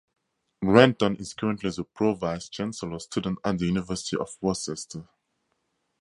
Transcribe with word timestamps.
Renton 0.63 1.15
is 1.17 1.35
currently 1.35 1.69
the 1.69 1.83
Pro 1.83 2.15
Vice 2.15 2.49
Chancellor 2.49 2.97
Students 2.97 3.39
at 3.45 3.59
the 3.59 3.67
University 3.67 4.17
of 4.17 4.35
Worcester. 4.41 5.07